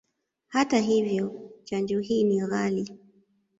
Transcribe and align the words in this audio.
Hata 0.47 0.77
hivyo, 0.79 1.49
chanjo 1.63 1.99
hii 1.99 2.23
ni 2.23 2.39
ghali. 2.47 2.97